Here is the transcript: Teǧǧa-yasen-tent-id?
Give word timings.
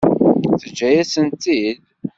Teǧǧa-yasen-tent-id? 0.61 1.69